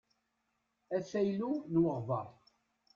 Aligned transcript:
Afaylu 0.97 1.51
n 1.71 1.75
weɣbaṛ. 1.83 2.27